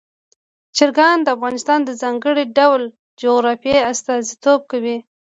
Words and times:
چرګان 0.77 1.17
د 1.23 1.27
افغانستان 1.35 1.79
د 1.85 1.89
ځانګړي 2.01 2.43
ډول 2.57 2.81
جغرافیه 3.21 3.79
استازیتوب 3.91 4.59
کوي. 4.71 4.97